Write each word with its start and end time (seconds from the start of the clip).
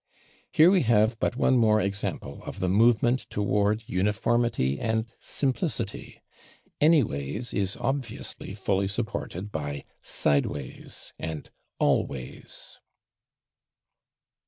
Here 0.51 0.71
we 0.71 0.81
have 0.81 1.19
but 1.19 1.35
one 1.35 1.57
more 1.59 1.79
example 1.79 2.41
of 2.47 2.59
the 2.59 2.67
movement 2.67 3.29
toward 3.29 3.83
uniformity 3.85 4.79
and 4.79 5.05
simplicity. 5.19 6.23
/Anyways/ 6.81 7.53
is 7.53 7.77
obviously 7.77 8.55
fully 8.55 8.87
supported 8.87 9.51
by 9.51 9.85
/sideways/ 10.01 11.13
and 11.19 11.51
/always 11.79 12.77